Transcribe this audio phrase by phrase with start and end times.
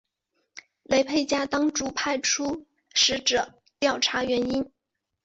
[0.81, 2.65] 雷沛家当主派出
[2.95, 4.71] 使者调查原因。